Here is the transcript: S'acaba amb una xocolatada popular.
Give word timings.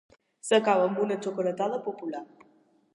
S'acaba 0.47 0.87
amb 0.89 1.03
una 1.05 1.19
xocolatada 1.27 1.81
popular. 1.91 2.27